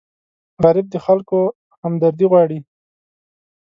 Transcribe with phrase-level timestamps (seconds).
[0.63, 1.39] غریب د خلکو
[1.81, 2.59] همدردي غواړي